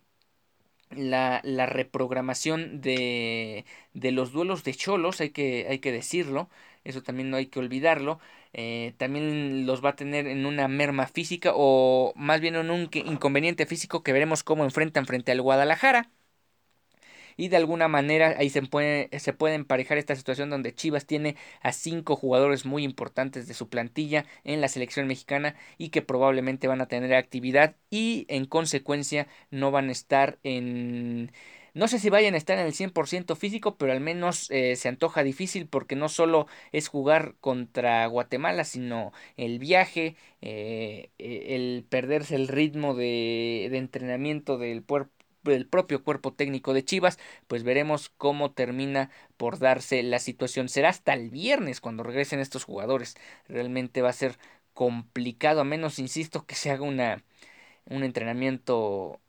la, 0.91 1.41
la 1.43 1.65
reprogramación 1.65 2.81
de, 2.81 3.65
de, 3.93 4.11
los 4.11 4.31
duelos 4.31 4.63
de 4.63 4.73
cholos, 4.73 5.21
hay 5.21 5.29
que, 5.31 5.67
hay 5.69 5.79
que 5.79 5.91
decirlo, 5.91 6.49
eso 6.83 7.01
también 7.03 7.29
no 7.29 7.37
hay 7.37 7.47
que 7.47 7.59
olvidarlo, 7.59 8.19
eh, 8.53 8.93
también 8.97 9.65
los 9.65 9.83
va 9.83 9.89
a 9.89 9.95
tener 9.95 10.27
en 10.27 10.45
una 10.45 10.67
merma 10.67 11.07
física 11.07 11.51
o 11.55 12.13
más 12.15 12.39
bien 12.41 12.55
en 12.55 12.69
un 12.71 12.89
inconveniente 12.93 13.65
físico 13.65 14.03
que 14.03 14.13
veremos 14.13 14.43
cómo 14.43 14.63
enfrentan 14.63 15.05
frente 15.05 15.31
al 15.31 15.41
Guadalajara 15.41 16.09
y 17.37 17.49
de 17.49 17.57
alguna 17.57 17.87
manera 17.87 18.35
ahí 18.37 18.49
se 18.49 18.61
puede, 18.61 19.09
se 19.19 19.35
emparejar 19.55 19.97
esta 19.97 20.15
situación 20.15 20.49
donde 20.49 20.73
Chivas 20.73 21.05
tiene 21.05 21.35
a 21.61 21.71
cinco 21.71 22.15
jugadores 22.15 22.65
muy 22.65 22.83
importantes 22.83 23.47
de 23.47 23.53
su 23.53 23.69
plantilla 23.69 24.25
en 24.43 24.61
la 24.61 24.67
selección 24.67 25.07
mexicana 25.07 25.55
y 25.77 25.89
que 25.89 26.01
probablemente 26.01 26.67
van 26.67 26.81
a 26.81 26.87
tener 26.87 27.13
actividad 27.13 27.75
y 27.89 28.25
en 28.29 28.45
consecuencia 28.45 29.27
no 29.51 29.71
van 29.71 29.89
a 29.89 29.91
estar 29.91 30.39
en 30.43 31.31
No 31.73 31.87
sé 31.89 31.99
si 31.99 32.09
vayan 32.09 32.35
a 32.35 32.37
estar 32.37 32.57
en 32.57 32.65
el 32.65 32.73
100% 32.73 33.35
físico, 33.35 33.77
pero 33.77 33.91
al 33.91 33.99
menos 33.99 34.49
eh, 34.49 34.75
se 34.77 34.87
antoja 34.87 35.23
difícil 35.23 35.67
porque 35.67 35.95
no 35.97 36.07
solo 36.09 36.47
es 36.71 36.87
jugar 36.87 37.35
contra 37.41 38.05
Guatemala, 38.07 38.63
sino 38.63 39.11
el 39.35 39.59
viaje, 39.59 40.15
eh, 40.41 41.09
e, 41.17 41.55
el 41.55 41.85
perderse 41.89 42.35
el 42.35 42.47
ritmo 42.47 42.93
de, 42.95 43.67
de 43.71 43.77
entrenamiento 43.77 44.57
del, 44.57 44.83
del 45.53 45.67
propio 45.67 46.03
cuerpo 46.03 46.33
técnico 46.33 46.73
de 46.73 46.83
Chivas, 46.85 47.19
pues 47.47 47.63
veremos 47.63 48.09
cómo 48.17 48.51
termina 48.51 49.09
por 49.37 49.59
darse 49.59 50.03
la 50.03 50.19
situación. 50.19 50.69
Será 50.69 50.89
hasta 50.89 51.13
el 51.13 51.29
viernes 51.29 51.81
cuando 51.81 52.03
regresen 52.03 52.39
estos 52.39 52.63
jugadores. 52.63 53.15
Realmente 53.47 54.01
va 54.01 54.09
a 54.09 54.13
ser 54.13 54.37
complicado, 54.73 55.61
a 55.61 55.63
menos, 55.63 55.99
insisto, 55.99 56.45
que 56.45 56.55
se 56.55 56.71
haga 56.71 56.83
una, 56.83 57.23
un 57.85 58.03
entrenamiento 58.03 59.21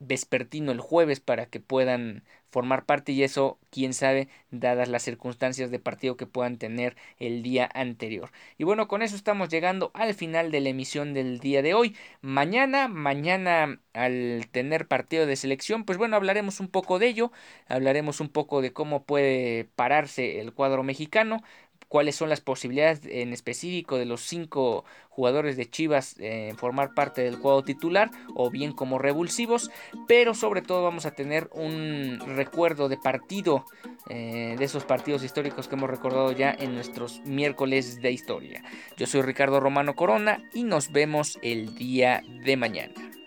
vespertino 0.00 0.72
el 0.72 0.80
jueves 0.80 1.20
para 1.20 1.46
que 1.46 1.60
puedan 1.60 2.24
formar 2.50 2.84
parte 2.84 3.12
y 3.12 3.22
eso 3.22 3.58
quién 3.70 3.92
sabe 3.92 4.28
dadas 4.50 4.88
las 4.88 5.02
circunstancias 5.02 5.70
de 5.70 5.78
partido 5.78 6.16
que 6.16 6.26
puedan 6.26 6.58
tener 6.58 6.96
el 7.18 7.42
día 7.42 7.68
anterior. 7.74 8.30
Y 8.56 8.64
bueno 8.64 8.88
con 8.88 9.02
eso 9.02 9.16
estamos 9.16 9.48
llegando 9.48 9.90
al 9.94 10.14
final 10.14 10.50
de 10.50 10.60
la 10.60 10.70
emisión 10.70 11.14
del 11.14 11.38
día 11.40 11.62
de 11.62 11.74
hoy. 11.74 11.96
Mañana 12.22 12.88
mañana 12.88 13.80
al 13.92 14.46
tener 14.50 14.86
partido 14.88 15.26
de 15.26 15.36
selección 15.36 15.84
pues 15.84 15.98
bueno 15.98 16.16
hablaremos 16.16 16.60
un 16.60 16.68
poco 16.68 16.98
de 16.98 17.08
ello 17.08 17.32
hablaremos 17.68 18.20
un 18.20 18.28
poco 18.28 18.60
de 18.62 18.72
cómo 18.72 19.04
puede 19.04 19.64
pararse 19.76 20.40
el 20.40 20.52
cuadro 20.52 20.82
mexicano 20.82 21.42
cuáles 21.88 22.16
son 22.16 22.28
las 22.28 22.40
posibilidades 22.40 23.00
en 23.04 23.32
específico 23.32 23.98
de 23.98 24.04
los 24.04 24.20
cinco 24.20 24.84
jugadores 25.08 25.56
de 25.56 25.68
Chivas 25.68 26.16
en 26.20 26.56
formar 26.56 26.94
parte 26.94 27.22
del 27.22 27.40
cuadro 27.40 27.64
titular 27.64 28.10
o 28.34 28.50
bien 28.50 28.72
como 28.72 28.98
revulsivos, 28.98 29.70
pero 30.06 30.34
sobre 30.34 30.62
todo 30.62 30.84
vamos 30.84 31.06
a 31.06 31.10
tener 31.10 31.50
un 31.52 32.20
recuerdo 32.36 32.88
de 32.88 32.98
partido 32.98 33.64
eh, 34.08 34.54
de 34.56 34.64
esos 34.64 34.84
partidos 34.84 35.24
históricos 35.24 35.66
que 35.66 35.74
hemos 35.74 35.90
recordado 35.90 36.30
ya 36.32 36.54
en 36.56 36.74
nuestros 36.74 37.20
miércoles 37.24 38.00
de 38.00 38.12
historia. 38.12 38.62
Yo 38.96 39.06
soy 39.06 39.22
Ricardo 39.22 39.58
Romano 39.58 39.96
Corona 39.96 40.42
y 40.54 40.62
nos 40.62 40.92
vemos 40.92 41.38
el 41.42 41.74
día 41.74 42.22
de 42.44 42.56
mañana. 42.56 43.17